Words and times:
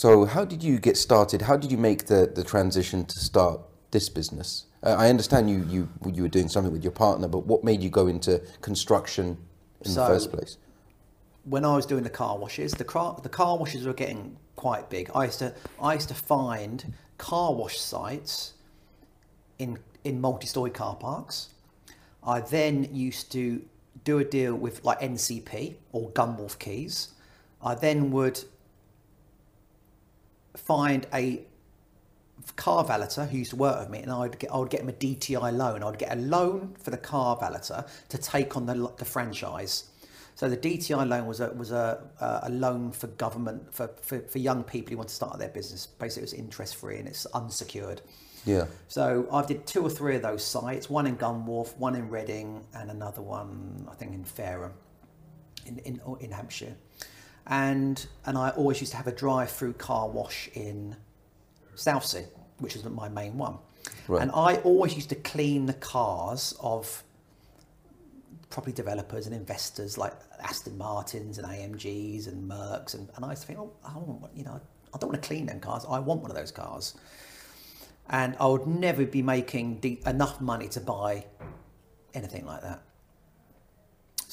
So, 0.00 0.24
how 0.24 0.46
did 0.46 0.62
you 0.64 0.78
get 0.78 0.96
started? 0.96 1.42
How 1.42 1.58
did 1.58 1.70
you 1.70 1.76
make 1.76 2.06
the, 2.06 2.32
the 2.34 2.42
transition 2.42 3.04
to 3.04 3.18
start 3.18 3.60
this 3.90 4.08
business? 4.08 4.64
Uh, 4.82 4.96
I 4.98 5.10
understand 5.10 5.50
you, 5.50 5.58
you 5.68 5.90
you 6.10 6.22
were 6.22 6.34
doing 6.38 6.48
something 6.48 6.72
with 6.72 6.82
your 6.82 6.96
partner, 7.06 7.28
but 7.28 7.40
what 7.40 7.64
made 7.64 7.82
you 7.82 7.90
go 7.90 8.06
into 8.06 8.40
construction 8.62 9.36
in 9.84 9.90
So- 9.90 10.00
the 10.00 10.06
first 10.06 10.32
place? 10.32 10.56
when 11.44 11.66
I 11.66 11.76
was 11.76 11.84
doing 11.84 12.02
the 12.02 12.16
car 12.22 12.38
washes, 12.38 12.72
the 12.72 12.84
car 12.84 13.20
the 13.22 13.28
car 13.28 13.58
washes 13.58 13.84
were 13.86 13.98
getting 14.02 14.38
quite 14.56 14.88
big. 14.88 15.10
I 15.14 15.24
used 15.26 15.40
to 15.40 15.52
I 15.78 15.92
used 15.92 16.08
to 16.08 16.14
find 16.14 16.94
car 17.18 17.52
wash 17.52 17.78
sites 17.78 18.54
in 19.58 19.78
in 20.04 20.18
multi-story 20.18 20.70
car 20.70 20.96
parks. 20.96 21.50
I 22.34 22.40
then 22.40 22.88
used 22.94 23.30
to 23.32 23.42
do 24.04 24.18
a 24.18 24.24
deal 24.24 24.54
with 24.54 24.82
like 24.82 25.00
NCP 25.00 25.74
or 25.92 26.10
Gunwharf 26.12 26.58
Quays. 26.58 27.08
I 27.62 27.74
then 27.74 28.10
would 28.12 28.44
find 30.56 31.06
a 31.12 31.42
car 32.56 32.84
valeter 32.84 33.28
who 33.28 33.38
used 33.38 33.50
to 33.50 33.56
work 33.56 33.78
with 33.80 33.90
me, 33.90 34.00
and 34.00 34.10
I'd 34.10 34.38
get 34.38 34.52
I 34.52 34.58
would 34.58 34.70
get 34.70 34.80
him 34.80 34.88
a 34.88 34.92
DTI 34.92 35.56
loan. 35.56 35.82
I'd 35.82 35.98
get 35.98 36.12
a 36.12 36.20
loan 36.20 36.74
for 36.82 36.90
the 36.90 36.96
car 36.96 37.36
valeter 37.36 37.86
to 38.08 38.18
take 38.18 38.56
on 38.56 38.66
the 38.66 38.92
the 38.96 39.04
franchise. 39.04 39.84
So 40.34 40.48
the 40.48 40.56
DTI 40.56 41.06
loan 41.08 41.26
was 41.26 41.40
a 41.40 41.50
was 41.50 41.70
a 41.70 42.02
a 42.42 42.50
loan 42.50 42.92
for 42.92 43.08
government 43.08 43.74
for, 43.74 43.90
for, 44.02 44.20
for 44.20 44.38
young 44.38 44.64
people 44.64 44.92
who 44.92 44.96
want 44.96 45.08
to 45.08 45.14
start 45.14 45.38
their 45.38 45.48
business. 45.48 45.86
Basically, 45.86 46.22
it 46.22 46.32
was 46.32 46.34
interest 46.34 46.76
free 46.76 46.98
and 46.98 47.08
it's 47.08 47.26
unsecured. 47.26 48.00
Yeah. 48.46 48.66
So 48.88 49.28
I 49.30 49.44
did 49.44 49.66
two 49.66 49.82
or 49.82 49.90
three 49.90 50.16
of 50.16 50.22
those 50.22 50.42
sites, 50.42 50.88
one 50.88 51.06
in 51.06 51.18
Gunwharf, 51.18 51.76
one 51.76 51.94
in 51.94 52.08
Reading, 52.08 52.64
and 52.74 52.90
another 52.90 53.20
one 53.20 53.86
I 53.90 53.94
think 53.96 54.14
in 54.14 54.24
Fareham, 54.24 54.72
in 55.66 55.78
in, 55.80 56.00
in 56.20 56.30
Hampshire. 56.30 56.74
And 57.46 58.06
and 58.26 58.38
I 58.38 58.50
always 58.50 58.80
used 58.80 58.92
to 58.92 58.96
have 58.96 59.06
a 59.06 59.12
drive-through 59.12 59.74
car 59.74 60.08
wash 60.08 60.48
in 60.54 60.96
Southsea, 61.74 62.24
which 62.58 62.74
was 62.74 62.84
my 62.84 63.08
main 63.08 63.38
one. 63.38 63.58
Right. 64.08 64.22
And 64.22 64.30
I 64.32 64.56
always 64.56 64.94
used 64.94 65.08
to 65.08 65.14
clean 65.14 65.66
the 65.66 65.74
cars 65.74 66.54
of 66.60 67.02
property 68.50 68.72
developers 68.72 69.26
and 69.26 69.34
investors 69.34 69.96
like 69.96 70.12
Aston 70.40 70.76
Martins 70.76 71.38
and 71.38 71.46
AMGs 71.46 72.26
and 72.26 72.50
Mercs, 72.50 72.94
and, 72.94 73.08
and 73.16 73.24
I 73.24 73.30
used 73.30 73.42
to 73.42 73.48
think, 73.48 73.58
oh, 73.60 73.72
I 73.84 73.92
don't 73.92 74.06
want, 74.06 74.36
you 74.36 74.44
know, 74.44 74.60
I 74.92 74.98
don't 74.98 75.10
want 75.10 75.22
to 75.22 75.26
clean 75.26 75.46
them 75.46 75.60
cars. 75.60 75.84
I 75.88 75.98
want 76.00 76.20
one 76.20 76.30
of 76.30 76.36
those 76.36 76.50
cars 76.50 76.94
and 78.10 78.36
I 78.40 78.46
would 78.46 78.66
never 78.66 79.06
be 79.06 79.22
making 79.22 79.76
de- 79.76 80.00
enough 80.04 80.40
money 80.40 80.68
to 80.68 80.80
buy 80.80 81.24
anything 82.12 82.44
like 82.44 82.62
that. 82.62 82.82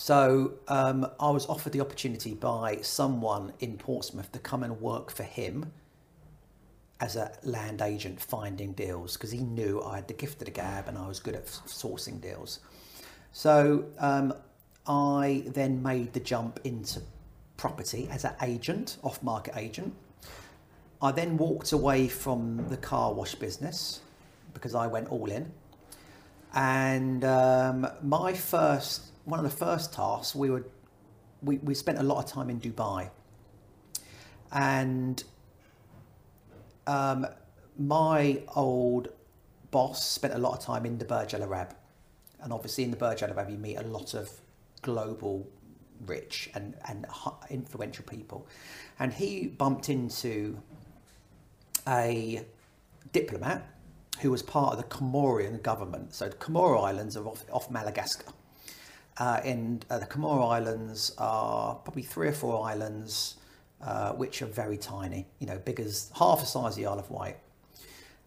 So 0.07 0.53
um, 0.69 1.05
I 1.19 1.29
was 1.31 1.45
offered 1.47 1.73
the 1.73 1.81
opportunity 1.81 2.33
by 2.33 2.77
someone 2.77 3.51
in 3.59 3.77
Portsmouth 3.77 4.31
to 4.31 4.39
come 4.39 4.63
and 4.63 4.79
work 4.79 5.11
for 5.11 5.23
him 5.23 5.73
as 7.01 7.17
a 7.17 7.33
land 7.43 7.81
agent 7.81 8.21
finding 8.21 8.71
deals 8.71 9.17
because 9.17 9.31
he 9.31 9.39
knew 9.39 9.81
I 9.81 9.97
had 9.97 10.07
the 10.07 10.13
gift 10.13 10.41
of 10.41 10.45
the 10.45 10.51
gab 10.51 10.87
and 10.87 10.97
I 10.97 11.09
was 11.09 11.19
good 11.19 11.35
at 11.35 11.45
sourcing 11.45 12.21
deals. 12.21 12.61
So 13.33 13.83
um, 13.99 14.33
I 14.87 15.43
then 15.47 15.83
made 15.83 16.13
the 16.13 16.21
jump 16.21 16.61
into 16.63 17.01
property 17.57 18.07
as 18.09 18.23
an 18.23 18.35
agent, 18.41 18.99
off 19.03 19.21
market 19.21 19.55
agent. 19.57 19.93
I 21.01 21.11
then 21.11 21.35
walked 21.35 21.73
away 21.73 22.07
from 22.07 22.65
the 22.69 22.77
car 22.77 23.13
wash 23.13 23.35
business 23.35 23.99
because 24.53 24.73
I 24.73 24.87
went 24.87 25.09
all 25.09 25.29
in. 25.29 25.51
And 26.53 27.25
um, 27.25 27.85
my 28.01 28.31
first, 28.31 29.07
one 29.27 29.39
of 29.39 29.43
the 29.43 29.57
first 29.57 29.93
tasks, 29.93 30.33
we 30.33 30.49
were, 30.49 30.65
we, 31.41 31.57
we 31.57 31.73
spent 31.73 31.97
a 31.97 32.03
lot 32.03 32.23
of 32.23 32.31
time 32.31 32.49
in 32.49 32.61
Dubai. 32.61 33.09
And 34.53 35.21
um, 36.87 37.27
my 37.77 38.41
old 38.55 39.09
boss 39.69 40.09
spent 40.09 40.33
a 40.33 40.37
lot 40.37 40.57
of 40.57 40.63
time 40.63 40.85
in 40.85 40.97
the 40.97 41.03
Burj 41.03 41.33
Al 41.33 41.43
Arab. 41.43 41.75
And 42.41 42.53
obviously, 42.53 42.85
in 42.85 42.91
the 42.91 42.95
Burj 42.95 43.21
Al 43.21 43.31
Arab, 43.31 43.49
you 43.49 43.57
meet 43.57 43.75
a 43.75 43.83
lot 43.83 44.13
of 44.13 44.31
global 44.81 45.45
rich 46.05 46.49
and, 46.55 46.75
and 46.87 47.05
influential 47.49 48.05
people. 48.05 48.47
And 48.97 49.11
he 49.11 49.47
bumped 49.47 49.89
into 49.89 50.57
a 51.85 52.45
diplomat 53.11 53.67
who 54.21 54.31
was 54.31 54.41
part 54.41 54.71
of 54.71 54.77
the 54.77 54.85
Comorian 54.85 55.61
government. 55.61 56.15
So 56.15 56.29
the 56.29 56.37
Comoro 56.37 56.85
Islands 56.85 57.17
are 57.17 57.27
off, 57.27 57.43
off 57.51 57.69
Madagascar. 57.69 58.31
Uh, 59.19 59.41
and 59.43 59.85
uh, 59.89 59.97
the 59.97 60.05
Comoro 60.05 60.51
Islands 60.51 61.13
are 61.17 61.75
probably 61.75 62.03
three 62.03 62.27
or 62.27 62.33
four 62.33 62.67
islands 62.67 63.37
uh, 63.81 64.11
which 64.13 64.41
are 64.41 64.47
very 64.47 64.77
tiny, 64.77 65.25
you 65.39 65.47
know, 65.47 65.57
big 65.57 65.79
as 65.79 66.11
half 66.17 66.39
the 66.39 66.45
size 66.45 66.73
of 66.73 66.75
the 66.75 66.85
Isle 66.85 66.99
of 66.99 67.09
Wight. 67.09 67.37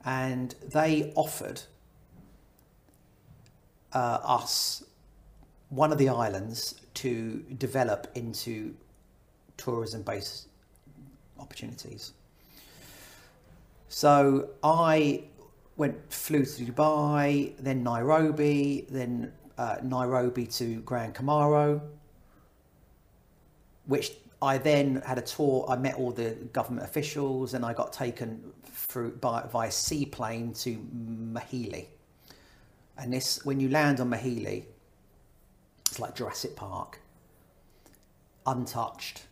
And 0.05 0.55
they 0.73 1.13
offered 1.15 1.61
uh, 3.93 4.19
us 4.23 4.83
one 5.69 5.93
of 5.93 5.99
the 5.99 6.09
islands 6.09 6.81
to 6.95 7.45
develop 7.59 8.11
into 8.15 8.75
tourism 9.57 10.03
based 10.03 10.49
opportunities. 11.39 12.13
So 13.89 14.51
I 14.63 15.25
went 15.77 16.13
flew 16.13 16.45
to 16.45 16.65
Dubai, 16.65 17.55
then 17.59 17.83
Nairobi, 17.83 18.87
then 18.91 19.33
uh, 19.61 19.77
Nairobi 19.83 20.47
to 20.47 20.81
Grand 20.81 21.15
Comoro, 21.15 21.81
which 23.85 24.13
I 24.41 24.57
then 24.57 25.03
had 25.05 25.19
a 25.19 25.23
tour. 25.23 25.67
I 25.69 25.77
met 25.77 25.97
all 25.97 26.13
the 26.13 26.31
government 26.55 26.87
officials, 26.87 27.53
and 27.53 27.63
I 27.65 27.75
got 27.75 27.93
taken 27.93 28.53
through 28.65 29.13
by 29.17 29.45
via 29.53 29.71
seaplane 29.71 30.55
to 30.55 30.79
Mohéli. 31.37 31.87
And 32.97 33.13
this, 33.13 33.45
when 33.45 33.61
you 33.61 33.69
land 33.69 34.01
on 34.01 34.11
Mohéli, 34.11 34.65
it's 35.87 35.99
like 35.99 36.15
Jurassic 36.15 36.57
Park, 36.57 36.99
untouched. 38.47 39.25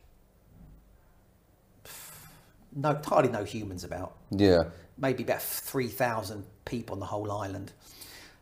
No, 2.77 3.01
hardly 3.07 3.33
no 3.33 3.45
humans 3.45 3.83
about 3.83 4.13
Yeah. 4.31 4.65
maybe 4.99 5.23
about 5.23 5.41
3,000 5.41 6.45
people 6.67 6.95
on 6.95 7.01
the 7.01 7.07
whole 7.07 7.33
island. 7.33 7.73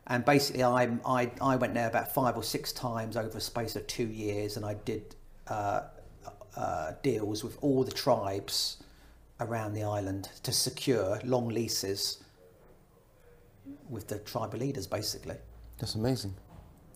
And 0.09 0.25
basically, 0.25 0.63
I, 0.63 0.85
I, 1.05 1.31
I 1.41 1.57
went 1.57 1.75
there 1.75 1.89
about 1.89 2.15
five 2.15 2.37
or 2.37 2.43
six 2.45 2.73
times 2.73 3.17
over 3.17 3.39
a 3.39 3.41
space 3.41 3.75
of 3.75 3.87
two 3.87 4.07
years, 4.07 4.57
and 4.57 4.65
I 4.65 4.75
did 4.75 5.17
uh, 5.49 5.83
uh, 6.57 6.93
deals 7.03 7.43
with 7.43 7.59
all 7.61 7.83
the 7.83 7.91
tribes 7.93 8.79
around 9.41 9.75
the 9.75 9.83
island 9.83 10.29
to 10.45 10.53
secure 10.53 11.19
long 11.25 11.49
leases 11.49 12.23
with 13.89 14.07
the 14.07 14.19
tribal 14.21 14.61
leaders, 14.61 14.87
basically. 14.87 15.37
That's 15.79 15.97
amazing. 15.97 16.35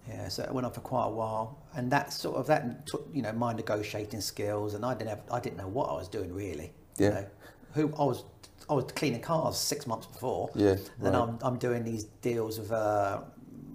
Yeah, 0.09 0.29
so 0.29 0.45
it 0.45 0.53
went 0.53 0.65
on 0.67 0.73
for 0.73 0.81
quite 0.81 1.07
a 1.07 1.11
while, 1.11 1.59
and 1.75 1.91
that 1.91 2.13
sort 2.13 2.37
of 2.37 2.47
that 2.47 2.87
took 2.87 3.07
you 3.13 3.23
know 3.23 3.33
my 3.33 3.53
negotiating 3.53 4.21
skills, 4.21 4.75
and 4.75 4.85
I 4.85 4.95
didn't 4.95 5.11
have 5.11 5.23
I 5.31 5.41
didn't 5.41 5.59
know 5.59 5.69
what 5.69 5.91
I 5.91 5.95
was 5.95 6.09
doing 6.09 6.33
really. 6.33 6.73
You 6.99 7.07
Yeah. 7.07 7.11
know, 7.11 7.27
who 7.75 7.95
I 7.97 8.05
was 8.05 8.25
I 8.71 8.75
was 8.75 8.85
cleaning 8.85 9.21
cars 9.21 9.59
six 9.59 9.87
months 9.87 10.07
before. 10.07 10.49
Yeah, 10.55 10.77
Then 10.99 11.13
right. 11.13 11.23
I'm 11.23 11.39
I'm 11.43 11.59
doing 11.59 11.83
these 11.85 12.05
deals 12.23 12.59
with 12.59 12.71
uh, 12.71 13.21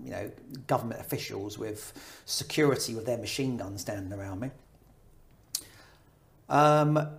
you 0.03 0.11
know 0.11 0.31
government 0.67 1.01
officials 1.01 1.59
with 1.59 1.93
security 2.25 2.95
with 2.95 3.05
their 3.05 3.17
machine 3.17 3.57
guns 3.57 3.81
standing 3.81 4.17
around 4.17 4.39
me. 4.39 4.51
Um, 6.47 7.09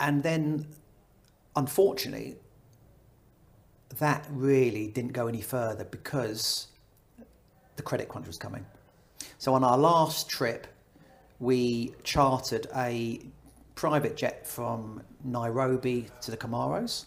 and 0.00 0.22
then, 0.22 0.66
unfortunately, 1.54 2.36
that 3.98 4.26
really 4.30 4.88
didn't 4.88 5.12
go 5.12 5.28
any 5.28 5.42
further 5.42 5.84
because 5.84 6.68
the 7.76 7.82
credit 7.82 8.08
crunch 8.08 8.26
was 8.26 8.38
coming. 8.38 8.66
So 9.38 9.54
on 9.54 9.62
our 9.62 9.78
last 9.78 10.28
trip, 10.28 10.66
we 11.38 11.94
chartered 12.02 12.66
a 12.74 13.20
private 13.74 14.16
jet 14.16 14.46
from 14.46 15.02
Nairobi 15.24 16.06
to 16.22 16.30
the 16.30 16.36
Comoros, 16.36 17.06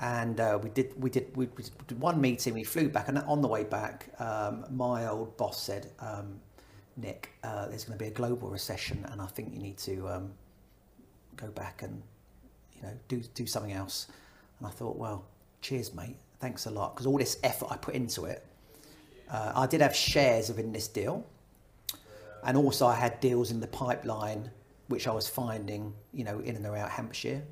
and 0.00 0.40
uh, 0.40 0.58
we 0.62 0.68
did 0.70 0.92
we 1.02 1.10
did 1.10 1.34
we, 1.36 1.48
did 1.86 2.00
one 2.00 2.20
meeting. 2.20 2.54
We 2.54 2.64
flew 2.64 2.88
back, 2.88 3.08
and 3.08 3.18
on 3.18 3.40
the 3.40 3.48
way 3.48 3.64
back, 3.64 4.08
um, 4.18 4.64
my 4.70 5.06
old 5.06 5.36
boss 5.36 5.62
said, 5.62 5.90
um, 6.00 6.40
"Nick, 6.96 7.30
uh, 7.42 7.68
there's 7.68 7.84
going 7.84 7.98
to 7.98 8.04
be 8.04 8.08
a 8.08 8.14
global 8.14 8.48
recession, 8.48 9.06
and 9.10 9.20
I 9.20 9.26
think 9.26 9.54
you 9.54 9.60
need 9.60 9.78
to 9.78 10.08
um, 10.08 10.32
go 11.36 11.48
back 11.48 11.82
and 11.82 12.02
you 12.74 12.82
know 12.82 12.92
do 13.08 13.20
do 13.34 13.46
something 13.46 13.72
else." 13.72 14.08
And 14.58 14.66
I 14.66 14.70
thought, 14.70 14.96
well, 14.96 15.24
cheers, 15.60 15.94
mate. 15.94 16.16
Thanks 16.40 16.66
a 16.66 16.70
lot, 16.70 16.94
because 16.94 17.06
all 17.06 17.18
this 17.18 17.38
effort 17.42 17.68
I 17.70 17.76
put 17.76 17.94
into 17.94 18.24
it. 18.26 18.44
Uh, 19.30 19.52
I 19.56 19.66
did 19.66 19.80
have 19.80 19.96
shares 19.96 20.48
within 20.48 20.72
this 20.72 20.88
deal, 20.88 21.24
and 22.44 22.56
also 22.56 22.86
I 22.86 22.94
had 22.94 23.18
deals 23.20 23.50
in 23.50 23.60
the 23.60 23.66
pipeline, 23.66 24.50
which 24.88 25.08
I 25.08 25.12
was 25.12 25.28
finding, 25.28 25.94
you 26.12 26.24
know, 26.24 26.38
in 26.40 26.54
and 26.54 26.66
around 26.66 26.90
Hampshire, 26.90 27.42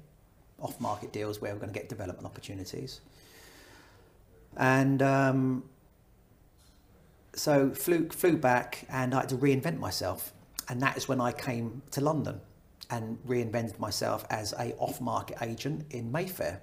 off-market 0.60 1.12
deals 1.12 1.40
where 1.40 1.52
we're 1.52 1.60
going 1.60 1.72
to 1.72 1.78
get 1.78 1.88
development 1.88 2.26
opportunities. 2.26 3.00
And 4.56 5.02
um, 5.02 5.64
so 7.34 7.70
flew 7.70 8.08
flew 8.08 8.36
back, 8.36 8.86
and 8.88 9.14
I 9.14 9.20
had 9.20 9.28
to 9.30 9.36
reinvent 9.36 9.78
myself, 9.78 10.32
and 10.68 10.80
that 10.82 10.96
is 10.96 11.08
when 11.08 11.20
I 11.20 11.32
came 11.32 11.82
to 11.90 12.00
London. 12.00 12.40
and 12.90 13.18
reinvented 13.26 13.78
myself 13.78 14.24
as 14.30 14.52
a 14.58 14.74
off-market 14.78 15.38
agent 15.40 15.84
in 15.90 16.10
Mayfair. 16.12 16.60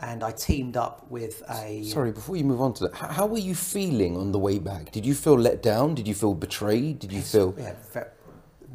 And 0.00 0.24
I 0.24 0.32
teamed 0.32 0.76
up 0.76 1.08
with 1.08 1.42
a. 1.48 1.84
Sorry, 1.84 2.10
before 2.10 2.36
you 2.36 2.42
move 2.44 2.60
on 2.60 2.74
to 2.74 2.84
that, 2.84 2.94
how, 2.94 3.08
how 3.08 3.26
were 3.26 3.38
you 3.38 3.54
feeling 3.54 4.16
on 4.16 4.32
the 4.32 4.40
way 4.40 4.58
back? 4.58 4.90
Did 4.90 5.06
you 5.06 5.14
feel 5.14 5.38
let 5.38 5.62
down? 5.62 5.94
Did 5.94 6.08
you 6.08 6.14
feel 6.14 6.34
betrayed? 6.34 6.98
Did 6.98 7.12
you 7.12 7.22
feel? 7.22 7.54
Yeah, 7.56 7.74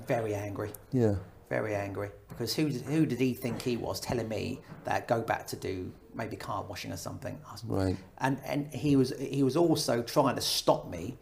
very 0.07 0.33
angry. 0.33 0.71
Yeah. 0.93 1.15
Very 1.49 1.73
angry 1.75 2.09
because 2.29 2.53
who 2.55 2.69
did, 2.69 2.81
who 2.83 3.05
did 3.05 3.19
he 3.19 3.33
think 3.33 3.61
he 3.61 3.75
was 3.75 3.99
telling 3.99 4.29
me 4.29 4.61
that 4.83 5.07
go 5.07 5.19
back 5.21 5.47
to 5.47 5.55
do 5.55 5.91
maybe 6.13 6.35
car 6.35 6.63
washing 6.63 6.91
or 6.91 6.97
something 6.97 7.37
Right. 7.65 7.97
and 8.19 8.39
and 8.45 8.67
he 8.73 8.95
was 8.95 9.13
he 9.19 9.41
was 9.43 9.57
also 9.57 10.03
trying 10.03 10.35
to 10.35 10.41
stop 10.41 10.89
me 10.89 11.17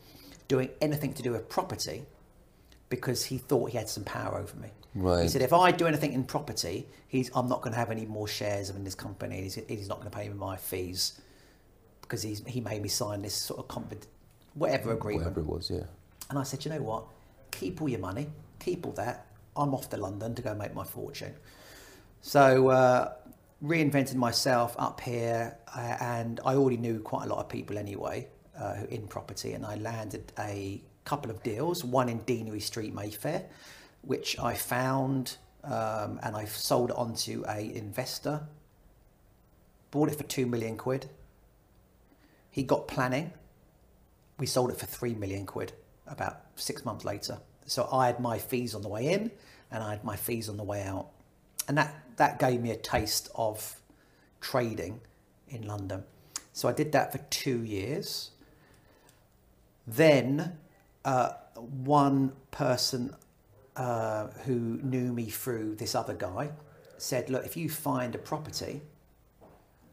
doing 0.49 0.69
anything 0.81 1.13
to 1.13 1.23
do 1.23 1.31
with 1.31 1.47
property 1.47 2.05
because 2.89 3.23
he 3.25 3.37
thought 3.37 3.69
he 3.71 3.77
had 3.77 3.89
some 3.89 4.03
power 4.03 4.37
over 4.37 4.55
me 4.57 4.69
Right. 4.95 5.23
he 5.23 5.29
said 5.29 5.41
if 5.41 5.53
I 5.53 5.71
do 5.71 5.87
anything 5.87 6.11
in 6.13 6.25
property 6.25 6.87
he's 7.07 7.31
I'm 7.33 7.47
not 7.47 7.61
going 7.61 7.71
to 7.73 7.79
have 7.79 7.89
any 7.91 8.05
more 8.05 8.27
shares 8.27 8.69
in 8.69 8.83
this 8.83 8.95
company 8.95 9.43
he's, 9.43 9.55
he's 9.67 9.87
not 9.87 9.99
going 9.99 10.09
to 10.11 10.15
pay 10.17 10.27
me 10.27 10.35
my 10.35 10.57
fees 10.57 11.21
because 12.01 12.21
he's, 12.21 12.43
he 12.45 12.59
made 12.61 12.81
me 12.81 12.89
sign 12.89 13.21
this 13.21 13.33
sort 13.33 13.59
of 13.59 13.67
confid- 13.69 14.07
whatever 14.55 14.91
agreement 14.93 15.25
Whatever 15.25 15.41
it 15.41 15.45
was, 15.45 15.69
yeah. 15.69 15.83
and 16.29 16.39
I 16.39 16.43
said, 16.43 16.63
you 16.65 16.71
know 16.71 16.81
what? 16.81 17.03
Keep 17.51 17.81
all 17.81 17.89
your 17.89 17.99
money, 17.99 18.27
keep 18.59 18.85
all 18.85 18.93
that. 18.93 19.26
I'm 19.57 19.73
off 19.73 19.89
to 19.89 19.97
London 19.97 20.35
to 20.35 20.41
go 20.41 20.53
make 20.53 20.73
my 20.73 20.83
fortune. 20.83 21.33
So 22.21 22.69
uh, 22.69 23.13
reinvented 23.63 24.15
myself 24.15 24.75
up 24.77 25.01
here, 25.01 25.57
uh, 25.75 25.97
and 25.99 26.39
I 26.45 26.55
already 26.55 26.77
knew 26.77 26.99
quite 26.99 27.25
a 27.25 27.29
lot 27.29 27.39
of 27.39 27.49
people 27.49 27.77
anyway 27.77 28.27
uh, 28.59 28.83
in 28.89 29.07
property, 29.07 29.53
and 29.53 29.65
I 29.65 29.75
landed 29.75 30.31
a 30.37 30.81
couple 31.05 31.31
of 31.31 31.41
deals. 31.43 31.83
One 31.83 32.09
in 32.09 32.19
Deanery 32.19 32.61
Street, 32.61 32.93
Mayfair, 32.93 33.45
which 34.01 34.37
I 34.39 34.53
found, 34.53 35.37
um, 35.63 36.19
and 36.23 36.35
I 36.35 36.45
sold 36.45 36.91
on 36.91 37.15
to 37.15 37.45
a 37.47 37.75
investor. 37.75 38.41
Bought 39.91 40.09
it 40.09 40.15
for 40.15 40.23
two 40.23 40.45
million 40.45 40.77
quid. 40.77 41.09
He 42.51 42.63
got 42.63 42.87
planning. 42.87 43.31
We 44.37 44.45
sold 44.45 44.69
it 44.71 44.77
for 44.77 44.85
three 44.85 45.15
million 45.15 45.45
quid 45.45 45.73
about 46.05 46.41
six 46.55 46.85
months 46.85 47.05
later. 47.05 47.39
So 47.67 47.87
I 47.91 48.07
had 48.07 48.19
my 48.19 48.37
fees 48.39 48.73
on 48.73 48.81
the 48.81 48.87
way 48.87 49.07
in 49.07 49.31
and 49.71 49.83
I 49.83 49.91
had 49.91 50.03
my 50.03 50.15
fees 50.15 50.49
on 50.49 50.57
the 50.57 50.63
way 50.63 50.81
out. 50.81 51.09
And 51.67 51.77
that, 51.77 51.93
that 52.15 52.39
gave 52.39 52.61
me 52.61 52.71
a 52.71 52.77
taste 52.77 53.29
of 53.35 53.75
trading 54.41 55.01
in 55.49 55.67
London. 55.67 56.03
So 56.53 56.67
I 56.67 56.73
did 56.73 56.93
that 56.93 57.11
for 57.11 57.19
two 57.29 57.63
years. 57.63 58.31
Then 59.85 60.57
uh, 61.05 61.31
one 61.55 62.31
person 62.51 63.15
uh, 63.75 64.27
who 64.45 64.79
knew 64.81 65.13
me 65.13 65.25
through 65.25 65.75
this 65.75 65.93
other 65.93 66.13
guy 66.13 66.49
said, 66.97 67.29
Look, 67.29 67.45
if 67.45 67.55
you 67.55 67.69
find 67.69 68.15
a 68.15 68.17
property, 68.17 68.81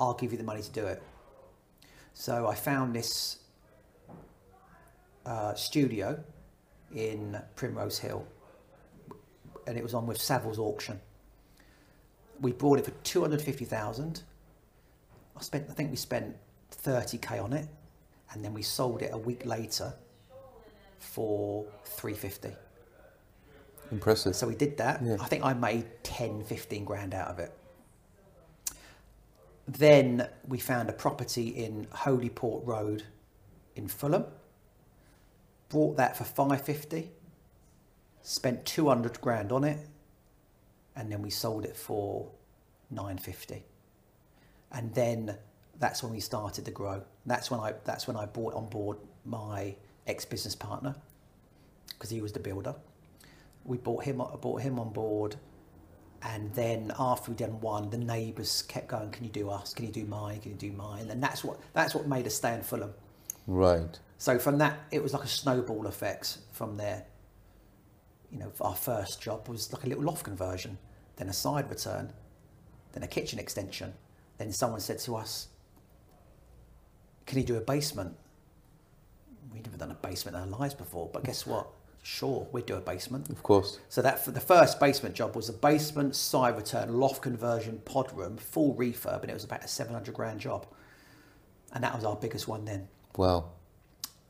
I'll 0.01 0.15
give 0.15 0.33
you 0.33 0.39
the 0.39 0.45
money 0.45 0.63
to 0.63 0.71
do 0.71 0.87
it. 0.87 1.03
So 2.15 2.47
I 2.47 2.55
found 2.55 2.95
this 2.95 3.39
uh, 5.27 5.55
studio 5.55 6.23
in 6.95 7.41
Primrose 7.57 7.99
Hill, 7.99 8.27
and 9.67 9.77
it 9.77 9.83
was 9.83 9.95
on 9.95 10.07
with 10.07 10.19
Savills 10.19 10.59
Auction. 10.59 11.01
We 12.41 12.53
bought 12.53 12.79
it 12.79 12.85
for 12.85 12.93
two 13.03 13.21
hundred 13.21 13.43
fifty 13.43 13.65
thousand. 13.65 14.23
I 15.37 15.43
spent, 15.43 15.67
I 15.71 15.73
think 15.73 15.91
we 15.91 15.97
spent 15.97 16.37
thirty 16.71 17.19
k 17.19 17.39
on 17.39 17.53
it, 17.53 17.69
and 18.33 18.45
then 18.45 18.55
we 18.55 18.63
sold 18.63 19.03
it 19.03 19.11
a 19.13 19.19
week 19.19 19.45
later 19.47 19.95
for 20.99 21.67
three 21.85 22.15
fifty. 22.15 22.53
Impressive. 23.91 24.35
So 24.35 24.47
we 24.47 24.55
did 24.55 24.77
that. 24.79 25.03
Yeah. 25.03 25.17
I 25.21 25.27
think 25.27 25.45
I 25.45 25.55
made 25.55 25.87
10, 26.03 26.45
15 26.45 26.85
grand 26.85 27.15
out 27.15 27.29
of 27.29 27.39
it. 27.39 27.53
Then 29.67 30.29
we 30.47 30.59
found 30.59 30.89
a 30.89 30.93
property 30.93 31.49
in 31.49 31.87
Holyport 31.87 32.67
Road 32.67 33.05
in 33.77 33.89
Fulham. 33.89 34.25
Bought 35.69 35.97
that 35.97 36.17
for 36.17 36.25
550. 36.25 37.11
Spent 38.23 38.65
200 38.65 39.21
grand 39.21 39.53
on 39.53 39.65
it. 39.65 39.79
And 40.97 41.11
then 41.11 41.23
we 41.23 41.31
sold 41.31 41.65
it 41.65 41.77
for 41.77 42.31
950. 42.91 43.65
And 44.73 44.95
then 44.95 45.37
that's 45.79 46.03
when 46.03 46.13
we 46.13 46.21
started 46.21 46.65
to 46.65 46.71
grow. 46.71 47.03
That's 47.27 47.51
when 47.51 47.61
I 47.61 47.75
that's 47.85 48.07
when 48.07 48.17
I 48.17 48.27
brought 48.27 48.55
on 48.55 48.69
board 48.69 48.99
my 49.25 49.75
ex-business 50.07 50.55
partner 50.55 50.95
because 51.89 52.11
he 52.11 52.21
was 52.21 52.33
the 52.33 52.41
builder 52.41 52.75
we 53.65 53.79
bought 53.79 54.05
him 54.05 54.21
I 54.21 54.37
brought 54.37 54.61
him 54.63 54.79
on 54.79 54.91
board 54.93 55.37
and 56.23 56.53
then 56.55 56.93
after 56.99 57.31
we'd 57.31 57.39
done 57.39 57.61
one 57.61 57.91
the 57.91 57.99
neighbours 57.99 58.63
kept 58.63 58.89
going 58.89 59.11
can 59.11 59.25
you 59.25 59.31
do 59.31 59.51
us 59.51 59.73
can 59.75 59.87
you 59.87 59.93
do 59.93 60.05
mine 60.05 60.41
can 60.41 60.53
you 60.53 60.59
do 60.59 60.73
mine 60.73 61.11
and 61.11 61.23
that's 61.23 61.43
what 61.43 61.59
that's 61.73 61.95
what 61.95 62.07
made 62.07 62.27
us 62.27 62.35
stay 62.35 62.55
in 62.55 62.63
Fulham 62.63 62.93
Right. 63.47 63.99
So 64.25 64.39
from 64.39 64.57
that 64.57 64.79
it 64.91 65.03
was 65.03 65.13
like 65.13 65.25
a 65.25 65.29
snowball 65.29 65.87
effect 65.87 66.39
from 66.51 66.79
there 66.79 67.05
you 68.33 68.39
know 68.39 68.51
our 68.61 68.75
first 68.75 69.21
job 69.21 69.47
was 69.49 69.71
like 69.71 69.85
a 69.85 69.87
little 69.87 70.03
loft 70.03 70.25
conversion 70.25 70.79
then 71.17 71.29
a 71.29 71.33
side 71.33 71.69
return 71.69 72.11
then 72.93 73.03
a 73.03 73.07
kitchen 73.07 73.39
extension 73.39 73.93
then 74.39 74.51
someone 74.51 74.81
said 74.81 74.99
to 74.99 75.15
us 75.15 75.49
can 77.27 77.39
you 77.39 77.45
do 77.45 77.57
a 77.57 77.61
basement 77.61 78.17
we'd 79.53 79.67
never 79.67 79.77
done 79.77 79.91
a 79.91 79.95
basement 80.09 80.35
in 80.37 80.43
our 80.43 80.59
lives 80.59 80.73
before 80.75 81.11
but 81.13 81.23
guess 81.23 81.47
what 81.47 81.67
sure 82.03 82.49
we'd 82.51 82.65
do 82.65 82.77
a 82.77 82.81
basement 82.81 83.29
Of 83.29 83.43
course. 83.43 83.79
so 83.91 84.01
that 84.01 84.25
for 84.25 84.31
the 84.31 84.41
first 84.41 84.81
basement 84.81 85.15
job 85.15 85.37
was 85.37 85.49
a 85.51 85.55
basement, 85.55 86.15
side 86.17 86.57
return, 86.57 86.99
loft 87.01 87.23
conversion, 87.23 87.81
pod 87.85 88.13
room, 88.17 88.37
full 88.37 88.75
refurb, 88.75 89.23
and 89.23 89.31
it 89.31 89.35
was 89.35 89.45
about 89.45 89.65
a 89.65 89.69
700 89.69 90.15
grand 90.15 90.39
job. 90.39 90.67
And 91.73 91.83
that 91.83 91.95
was 91.95 92.05
our 92.05 92.15
biggest 92.15 92.47
one 92.47 92.67
then. 92.67 92.89
Wow. 93.17 93.53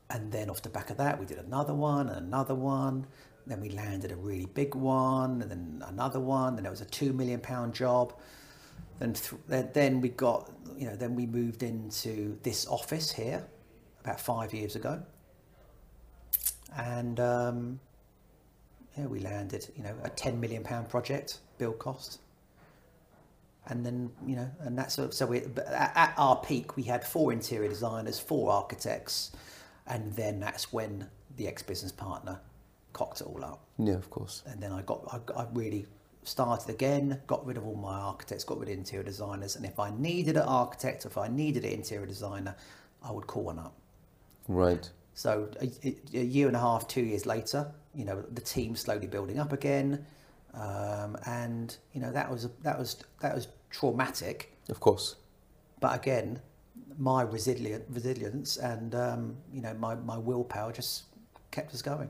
And 0.09 0.31
then 0.31 0.49
off 0.49 0.61
the 0.61 0.69
back 0.69 0.89
of 0.89 0.97
that, 0.97 1.19
we 1.19 1.25
did 1.25 1.39
another 1.39 1.73
one 1.73 2.09
and 2.09 2.25
another 2.27 2.55
one. 2.55 3.07
Then 3.47 3.61
we 3.61 3.69
landed 3.69 4.11
a 4.11 4.15
really 4.15 4.45
big 4.45 4.73
one, 4.73 5.41
and 5.41 5.51
then 5.51 5.83
another 5.87 6.19
one. 6.19 6.55
Then 6.55 6.65
it 6.65 6.69
was 6.69 6.81
a 6.81 6.85
two 6.85 7.13
million 7.13 7.39
pound 7.39 7.73
job. 7.73 8.13
Then, 8.99 9.13
th- 9.13 9.67
then, 9.73 9.99
we 10.01 10.09
got, 10.09 10.51
you 10.77 10.87
know, 10.87 10.95
then 10.95 11.15
we 11.15 11.25
moved 11.25 11.63
into 11.63 12.37
this 12.43 12.65
office 12.67 13.11
here 13.11 13.45
about 14.03 14.21
five 14.21 14.53
years 14.53 14.75
ago. 14.75 15.03
And 16.77 17.19
um, 17.19 17.79
yeah, 18.97 19.05
we 19.07 19.19
landed, 19.19 19.67
you 19.75 19.83
know, 19.83 19.95
a 20.03 20.09
10 20.09 20.39
million 20.39 20.63
pound 20.63 20.89
project 20.89 21.39
build 21.57 21.79
cost. 21.79 22.19
And 23.67 23.85
then, 23.85 24.11
you 24.25 24.35
know, 24.35 24.49
and 24.59 24.77
that's 24.77 24.99
so 25.09 25.25
we 25.25 25.41
at 25.67 26.13
our 26.17 26.35
peak 26.35 26.75
we 26.75 26.83
had 26.83 27.03
four 27.03 27.33
interior 27.33 27.67
designers, 27.67 28.19
four 28.19 28.51
architects, 28.51 29.31
and 29.87 30.13
then 30.13 30.39
that's 30.39 30.71
when 30.73 31.07
the 31.37 31.47
ex-business 31.47 31.91
partner 31.91 32.39
cocked 32.93 33.21
it 33.21 33.27
all 33.27 33.43
up. 33.43 33.65
Yeah, 33.77 33.95
of 33.95 34.09
course. 34.09 34.43
And 34.45 34.61
then 34.61 34.71
I 34.71 34.81
got 34.81 35.01
I, 35.11 35.41
I 35.41 35.47
really 35.53 35.85
started 36.23 36.69
again, 36.73 37.21
got 37.27 37.45
rid 37.45 37.57
of 37.57 37.65
all 37.65 37.75
my 37.75 37.99
architects, 37.99 38.43
got 38.43 38.59
rid 38.59 38.69
of 38.69 38.77
interior 38.77 39.03
designers, 39.03 39.55
and 39.55 39.65
if 39.65 39.79
I 39.79 39.91
needed 39.91 40.37
an 40.37 40.43
architect, 40.43 41.05
if 41.05 41.17
I 41.17 41.27
needed 41.27 41.63
an 41.65 41.71
interior 41.71 42.05
designer, 42.05 42.55
I 43.03 43.11
would 43.11 43.27
call 43.27 43.43
one 43.43 43.59
up. 43.59 43.75
Right. 44.47 44.89
So 45.13 45.49
a, 45.61 45.95
a 46.13 46.23
year 46.23 46.47
and 46.47 46.55
a 46.55 46.59
half, 46.59 46.87
two 46.87 47.03
years 47.03 47.25
later, 47.25 47.71
you 47.93 48.05
know, 48.05 48.21
the 48.21 48.41
team 48.41 48.75
slowly 48.75 49.07
building 49.07 49.39
up 49.39 49.53
again, 49.53 50.05
um, 50.53 51.17
and 51.25 51.75
you 51.93 52.01
know 52.01 52.11
that 52.11 52.29
was 52.29 52.49
that 52.63 52.77
was 52.77 52.97
that 53.21 53.33
was 53.35 53.47
traumatic. 53.69 54.51
Of 54.69 54.79
course. 54.79 55.15
But 55.79 55.95
again, 55.95 56.41
my 56.97 57.21
resilient 57.21 57.83
resilience 57.89 58.57
and 58.57 58.95
um, 58.95 59.37
you 59.53 59.61
know 59.61 59.73
my, 59.75 59.95
my 59.95 60.17
willpower 60.17 60.71
just 60.71 61.03
kept 61.51 61.73
us 61.73 61.81
going. 61.81 62.09